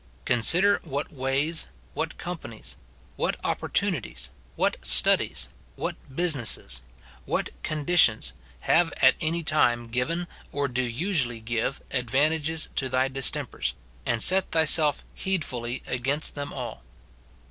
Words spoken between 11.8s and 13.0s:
advantages to